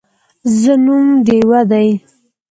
[0.59, 1.87] زه نوم ډیوه دی